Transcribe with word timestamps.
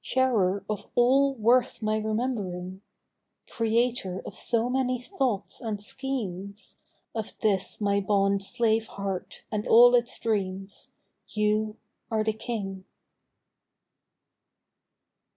Sharer 0.03 0.65
of 0.67 0.87
all 0.95 1.35
worth 1.35 1.83
my 1.83 1.97
remembering 1.99 2.81
1 3.49 3.51
Creator 3.55 4.23
of 4.25 4.33
so 4.33 4.67
many 4.67 4.99
thoughts 4.99 5.61
and 5.61 5.79
schemes. 5.79 6.77
Of 7.13 7.37
this 7.41 7.79
my 7.79 7.99
bond 7.99 8.41
slave 8.41 8.87
heart 8.87 9.43
and 9.51 9.67
all 9.67 9.93
its 9.93 10.17
dreams 10.17 10.89
You 11.27 11.77
are 12.09 12.23
the 12.23 12.33
King 12.33 12.85